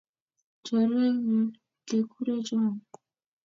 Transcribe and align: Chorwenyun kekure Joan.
Chorwenyun 0.63 1.47
kekure 1.87 2.35
Joan. 2.45 2.75